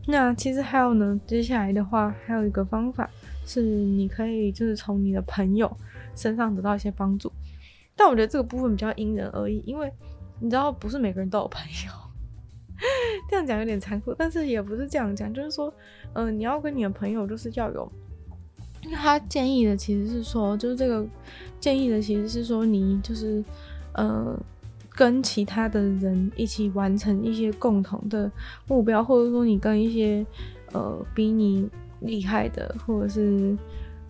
[0.07, 3.09] 那其实还有呢，接下来的话还有一个方法
[3.45, 5.69] 是你可以就是从你的朋友
[6.15, 7.31] 身上得到一些帮助，
[7.95, 9.91] 但我觉得这个部分比较因人而异，因为
[10.39, 12.10] 你知道不是每个人都有朋友。
[13.29, 15.71] 这样讲有点残酷，但是也不是这样讲，就是说，
[16.13, 17.91] 嗯、你要跟你的朋友就是要有，
[18.93, 21.05] 他建议的其实是说，就是这个
[21.59, 23.43] 建议的其实是说，你就是
[23.93, 24.35] 呃，
[24.89, 28.29] 跟其他的人一起完成一些共同的
[28.67, 30.25] 目标，或者说你跟一些
[30.73, 33.55] 呃比你厉害的，或者是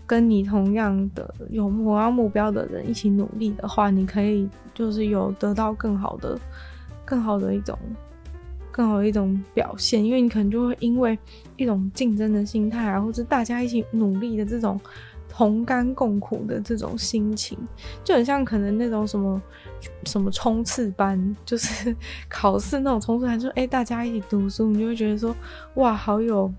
[0.08, 6.40] 跟你同样的有同样目标的人一起努力的话，你可以就是有得到更好的、
[7.04, 7.78] 更好的一种。
[8.72, 11.18] 更好的一种表现，因为你可能就会因为
[11.58, 14.80] 一种竞争的心态啊，或者大家一起努力的这种
[15.30, 17.58] 同甘共苦的这种心情，
[18.04, 19.42] 就很像可能那种什么
[20.06, 21.96] 什么冲刺班，就是
[22.30, 25.36] 考试那种冲刺班，就哎、大家一起读书，你就会觉得说
[25.76, 26.52] 哇，好有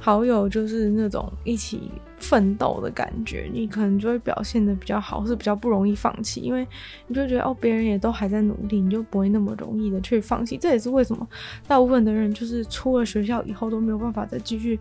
[0.00, 1.90] 好有就是那种一起。
[2.20, 6.66] 奋斗的感觉，你可能就会表现得比较好，是比较不容易放弃，因为
[7.06, 10.58] 你就觉得哦，别人也都还在努力，你就不会那么容易的去放弃。
[10.58, 11.24] 这也是为什么
[11.68, 14.76] 大部分的人就是出了学校以后都没有办法再继续，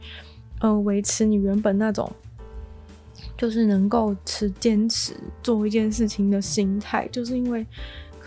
[0.62, 2.12] 呃，维持你原本那种，
[3.38, 7.64] 就是能够持坚持做一件事情的心态，就是因为。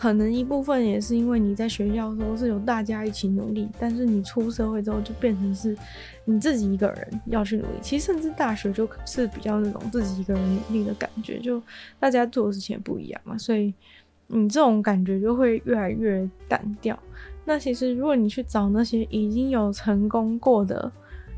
[0.01, 5.77] 可能一部分也是因为你在学校的时候是有大家一起努力，但是你出社会之后就变成是
[6.25, 7.69] 你自己一个人要去努力。
[7.83, 11.63] 其实甚至大学就是比较那种自己一个人努力的感觉，就
[11.99, 13.75] 大家做的事情也不一样嘛，所以
[14.29, 16.99] 你这种感觉就会越来越单调。
[17.45, 20.91] 那其实如果你去找那些已经有成功过的，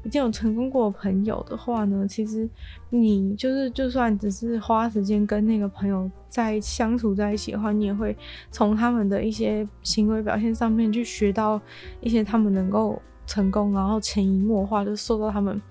[0.04, 2.48] 已经有成功过的朋友的话呢，其实
[2.90, 8.16] 你就是就算只是花时间跟那个朋友在相处在一起的话，你也会
[8.50, 11.60] 从他们的一些行为表现上面去学到
[12.00, 15.62] 一些他们能够成功，然后潜移默化就受到他们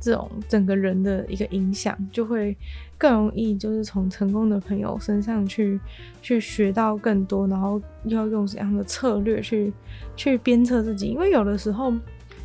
[0.00, 2.56] 这种整个人的一个影响，就会
[2.96, 5.78] 更容易就是从成功的朋友身上去
[6.22, 9.70] 去学到更多，然后要用怎样的策略去
[10.16, 11.92] 去鞭策自己，因为有的时候。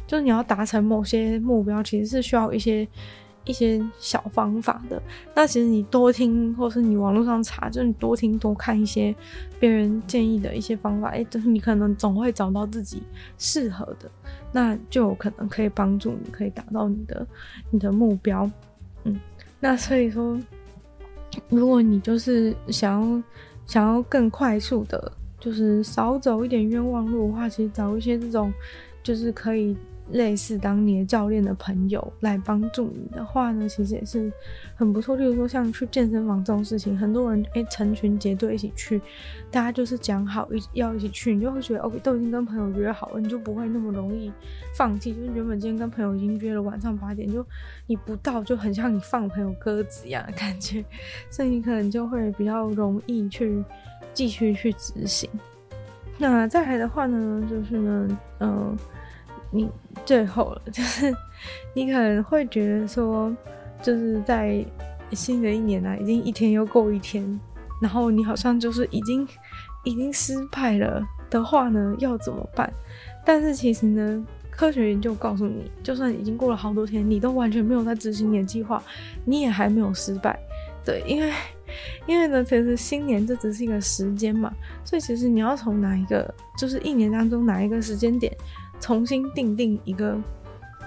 [0.10, 2.88] 就是你要达成某些目标，其实是需要一些
[3.46, 5.00] 一些小方法的。
[5.36, 9.16] 那其实你多听，或是你网络上查，就是你多听多看一些
[9.60, 13.04] 别人建议的一些方法，哎、就是你可能总会找到自己
[13.38, 14.10] 适合的，
[14.52, 17.28] 那就有可能可以帮助你，可以达到你的
[17.70, 18.50] 你的目标。
[19.04, 19.16] 嗯，
[19.60, 20.36] 那所以说，
[21.50, 23.24] 如果你就是想要
[23.68, 28.52] 想要更快速的，就是少走一点冤枉路的话，其实找一些这种
[29.04, 29.78] 就是可以。
[30.12, 34.32] 类似当你的教练的朋友来帮助你的话呢，其实也是
[34.76, 35.16] 很不错。
[35.16, 39.00] 例如说像去健身房这种事情，很多人诶成群结队一起去，
[39.52, 44.32] 大家就是讲好一要一起去，你就会觉得 OK，都已经跟朋友约好了，你就不会那么容易
[44.76, 45.14] 放弃。
[45.14, 47.46] 就是原本今天跟朋友已经约了晚上八点，就
[47.86, 50.84] 你不到就很像你放朋友鸽子一样的感觉，
[51.30, 53.64] 所以你可能就会比较容易去
[54.14, 55.30] 继续去执行。
[56.18, 58.78] 那再来的话呢，就是呢，嗯、
[59.52, 59.70] 你
[60.06, 61.14] 最后了， 就是
[61.74, 63.36] 你可能会觉得说，
[63.82, 64.64] 就是在
[65.12, 67.40] 新的一年呢、已经一天又过一天，
[67.82, 69.28] 然后你好像就是已经
[69.84, 72.72] 已经失败了的话呢，要怎么办？
[73.26, 78.82] 但是其实呢，科学研究告诉你，就算已经过了好多天，你都完全没有在执行你的计划，
[79.26, 80.38] 你也还没有失败。
[80.86, 81.32] 对，因为
[82.08, 84.52] 因为呢，其实新年这只是一个时间嘛，
[84.84, 88.36] 所以其实你要从哪一个，就是一年当中哪一个时间点，
[88.80, 90.18] 重新定定一个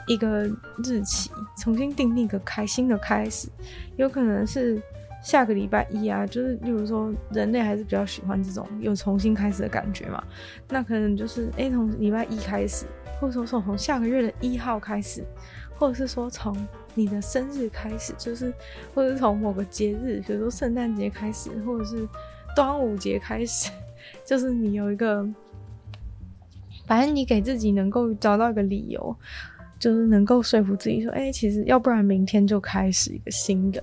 [0.07, 0.45] 一个
[0.84, 3.49] 日期，重新定定一个开心的开始，
[3.97, 4.80] 有可能是
[5.22, 10.22] 下个礼拜一啊，就是例如说人类还是比较喜欢这种有重新开始的感觉嘛，
[10.68, 12.86] 那可能就是诶，从礼拜一开始，
[13.20, 15.24] 或者说从下个月的一号开始，
[15.76, 16.57] 或者是说从。
[16.95, 18.53] 你的生日开始，就是
[18.95, 22.07] 或者是从某个节日，比如说圣诞节开始，或者是
[22.55, 23.70] 端午节开始，
[24.26, 25.26] 就是你有一个，
[26.86, 29.16] 反正你给自己能够找到一个理由，
[29.78, 33.82] 就是能够说服自己说，哎、其实要不然明天就开始一个新的。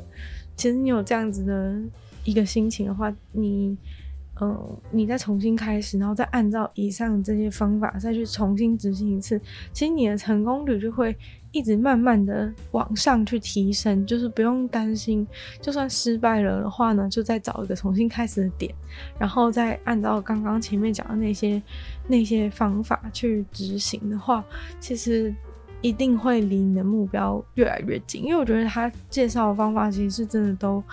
[0.55, 1.79] 其实你有这样子的
[2.23, 3.77] 一个心情的话，你。
[4.41, 4.57] 嗯，
[4.89, 9.37] 你再重新开始，然后再按照以上这些方法再去重新执行一次，
[9.73, 11.13] 其实你的成功率就会
[11.51, 15.27] 一直慢慢的往上去提升，就是不用担心，
[15.61, 18.73] 就算失败了的话呢，就再找一个重新开始的点，
[19.17, 21.61] 然后再按照刚刚前面讲的那些
[22.07, 24.43] 那些方法去执行的话，
[24.79, 25.33] 其实
[25.81, 28.23] 一定会离你的目标越来越近。
[28.23, 30.83] 因为我觉得他介绍的方法其实是真的都。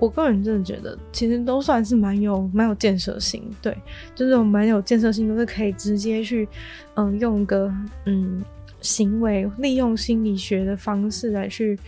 [0.00, 3.76] 我个人真的觉得，其实都算是蛮有蛮有建设性，对，
[4.14, 6.48] 就是蛮有建设性，都是可以直接去，
[6.94, 7.70] 嗯，用个
[8.06, 8.42] 嗯
[8.80, 11.78] 行为，利用心理学的方式来去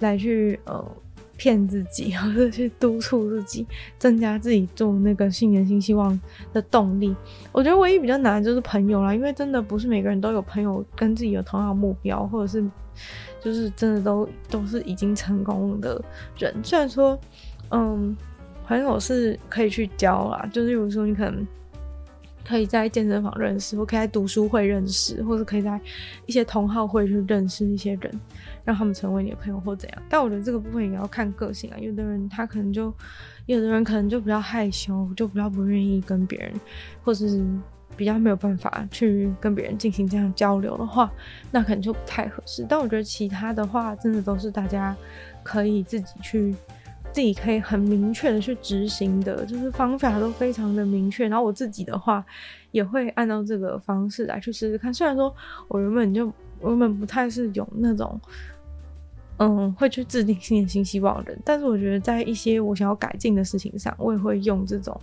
[0.00, 0.86] 来去呃
[1.38, 3.66] 骗自己，或者去督促自己，
[3.98, 6.20] 增加自己做那个新年新希望
[6.52, 7.16] 的动力。
[7.52, 12.62] 我觉得唯一比较难的就是朋友啦，因为真的不是每个人都有朋友跟自己有同样目标，或者是
[13.40, 16.04] 就是真的都都是已经成功的
[16.38, 17.18] 人，虽然说。
[17.74, 18.14] 嗯，
[18.66, 21.46] 朋友是可以去交啦，就是比如说你可能
[22.44, 25.80] 可以在健身房认识，或可以在读书会认识，或者可以在
[26.26, 28.20] 一些同好会去认识一些人，
[28.62, 30.02] 让他们成为你的朋友或怎样。
[30.08, 32.92] 但我觉得这个部分也要看个性啊，有的人他可能就，
[33.46, 36.52] 有的人可能就比较害羞，就比较不愿意跟别人，
[37.02, 37.42] 或是
[37.96, 41.10] 比较没有办法去跟别人进行这样交流的话，
[41.50, 42.66] 那可能就不太合适。
[42.68, 44.94] 但我觉得其他的话，真的都是大家
[45.42, 46.54] 可以自己去。
[47.12, 51.28] 自己可以很明确的去执行的，就是方法都非常的明确。
[51.28, 52.24] 然后我自己的话，
[52.70, 54.92] 也会按照这个方式来去试试看。
[54.92, 55.34] 虽然说
[55.68, 58.18] 我原本就我原本不太是有那种，
[59.36, 64.98] 嗯，会去制定新年新希望的人，但是我觉得在一些我想要改进的事情上，我也会用这种。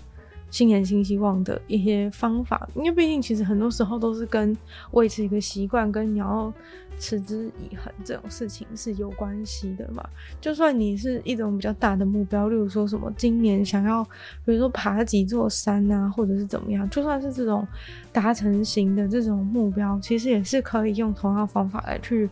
[0.51, 4.55] 新年新希望的一些方法，因为毕竟其实很多时候都是跟
[4.91, 6.51] 维持一个习惯，跟你要
[6.97, 10.03] 持之以恒这种事情是有关系的嘛。
[10.41, 14.03] 就算你是一种比较大的目标，例如说什么今年想要，
[14.43, 17.67] 比如说爬几座山啊，或者是怎么样，就算是这种
[18.11, 22.29] 达成型的这种目标，其实也是可以用同样方法来去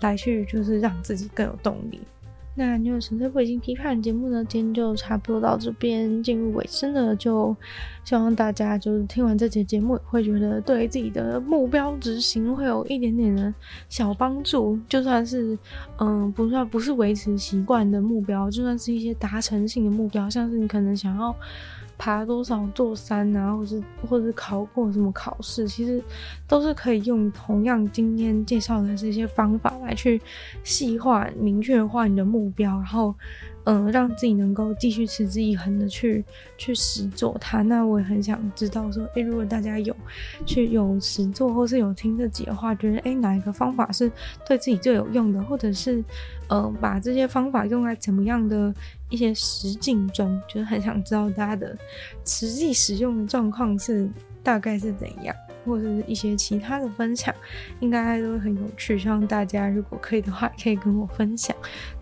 [0.00, 2.00] 来去，就是让自己更有动力。
[2.54, 4.44] 那你有纯粹不已经批判节目呢？
[4.44, 7.56] 今天就差不多到这边进入尾声了，就
[8.04, 13.54] 希望大家就是听完这节节目，会觉得对自己的目标执行会有一点点的
[13.88, 14.78] 小帮助。
[14.88, 15.58] 就算是
[15.98, 21.34] 嗯，不算不是维持习惯的目标，就算是一些达成性的目标，像是你可能想要。
[21.98, 26.02] 爬多少座山啊，或是或是考过什么考试，其实
[26.48, 30.20] 都是可以用同样今天介绍的这些方法来去
[30.64, 33.14] 细化、明确化你的目标，然后。
[33.64, 36.24] 嗯，让自己能够继续持之以恒的去
[36.58, 37.62] 去实做它。
[37.62, 39.94] 那我也很想知道说，诶、如果大家有
[40.44, 44.10] 去有实做，或是有听这集的话，觉得诶、哪一个方法是
[44.46, 46.02] 对自己最有用的，或者是
[46.48, 48.74] 呃，把这些方法用在怎么样的
[49.08, 51.76] 一些实境中，就是很想知道大家的
[52.24, 54.08] 实际使用的状况是
[54.42, 55.34] 大概是怎样。
[55.64, 57.34] 或者是一些其他的分享，
[57.80, 58.98] 应该都会很有趣。
[58.98, 61.54] 希望大家如果可以的话，可以跟我分享。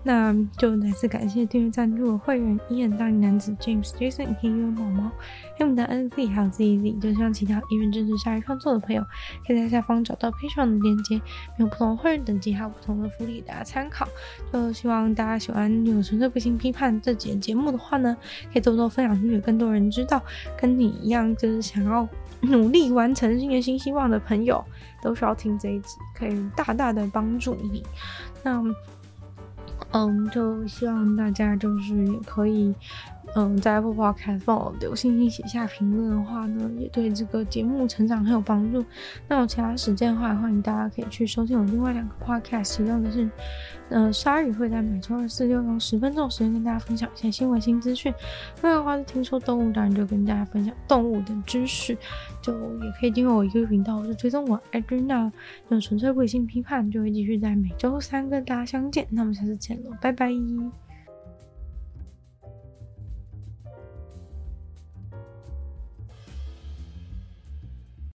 [0.02, 5.10] 那就再次感谢订阅赞助的会员：伊恩、大龄男子 James、Jason、K、U、毛毛、
[5.56, 6.92] 黑牡丹、N、Z 还有 Z、Z。
[7.00, 9.04] 就像其他意愿支持鲨鱼创作的朋友，
[9.46, 11.20] 可以在下方找到 Patreon 的链接，
[11.58, 14.08] 有不同的会员等级，还有不同的福利，大家参考。
[14.52, 18.16] 就希望大家喜欢《有纯粹不理性批判》这节节目的话呢，
[18.52, 20.22] 可以多多分享出去，更多人知道。
[20.58, 22.08] 跟你一样，就是想要。
[22.42, 24.64] 努力完成新年新希望的朋友，
[25.02, 27.82] 都需要听这一集，可以大大的帮助你。
[28.42, 28.62] 那，
[29.92, 32.74] 嗯，就希望大家就是也可以，
[33.36, 38.84] 嗯，在 Apple Podcast 帮我留星星、写下评论的话呢，也对这个节目成长很有帮助。
[39.28, 43.30] 那有其他时间的话，欢迎大家可以去收听我另外两个 Podcast，其中的是，
[43.88, 48.12] 呃，鲨鱼会在每周二、四、六用十分钟时间跟大家分享一些新闻新资讯。
[48.62, 51.96] 另外的话是听说动物，当然就跟大家分享动物的知识，
[52.42, 52.52] 就
[52.82, 59.06] 也可以订阅我一个频道，或是追踪我 IG 那纯粹理性批判，就会继续在每周三跟大家相见。
[59.10, 60.32] 那我们下次见喽，拜拜。